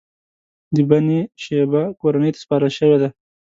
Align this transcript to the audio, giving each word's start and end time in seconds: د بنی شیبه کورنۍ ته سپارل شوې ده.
د 0.75 0.77
بنی 0.89 1.19
شیبه 1.43 1.83
کورنۍ 2.01 2.29
ته 2.33 2.39
سپارل 2.43 2.71
شوې 2.77 2.97
ده. 3.01 3.09